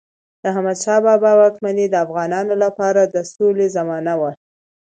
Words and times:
د 0.41 0.43
احمدشاه 0.51 0.99
بابا 1.07 1.31
واکمني 1.41 1.85
د 1.89 1.95
افغانانو 2.05 2.53
لپاره 2.63 3.01
د 3.05 3.15
سولې 3.33 3.67
زمانه 3.75 4.13
وه. 4.19 4.31